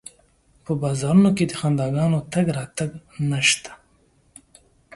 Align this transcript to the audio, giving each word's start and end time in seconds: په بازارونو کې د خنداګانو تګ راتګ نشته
په 0.63 0.71
بازارونو 0.81 1.29
کې 1.37 1.45
د 1.47 1.53
خنداګانو 1.61 2.19
تګ 2.33 2.45
راتګ 2.57 2.91
نشته 3.31 3.71